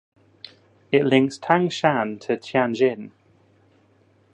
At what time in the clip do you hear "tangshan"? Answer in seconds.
1.37-2.19